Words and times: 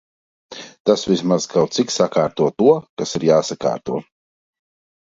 Tas 0.89 1.03
vismaz 1.09 1.47
kaut 1.53 1.77
cik 1.77 1.95
sakārto 1.99 2.51
to, 2.63 2.73
kas 3.03 3.17
ir 3.21 3.31
jāsakārto. 3.31 4.05